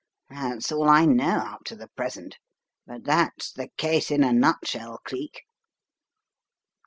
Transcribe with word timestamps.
That's 0.31 0.71
all 0.71 0.89
I 0.89 1.05
know 1.05 1.37
up 1.47 1.63
to 1.65 1.75
the 1.75 1.87
present. 1.89 2.39
But 2.87 3.03
that's 3.03 3.51
the 3.51 3.67
case 3.77 4.09
in 4.09 4.23
a 4.23 4.33
nutshell, 4.33 4.99
Cleek." 5.05 5.43